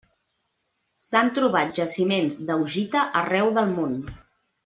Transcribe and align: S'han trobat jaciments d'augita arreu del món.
S'han 1.03 1.29
trobat 1.39 1.75
jaciments 1.81 2.39
d'augita 2.49 3.05
arreu 3.23 3.53
del 3.61 3.73
món. 3.79 3.95